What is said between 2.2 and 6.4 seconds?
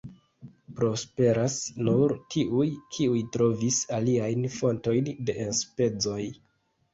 tiuj, kiuj trovis aliajn fontojn de enspezoj.